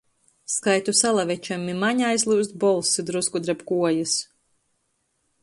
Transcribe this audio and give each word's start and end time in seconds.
Skaitu 0.51 0.93
Salavečam, 0.99 1.67
i 1.73 1.75
maņ 1.83 2.01
aizlyust 2.07 2.57
bolss 2.65 3.03
i 3.05 3.07
drusku 3.11 3.43
dreb 3.45 3.63
kuojis. 3.73 4.19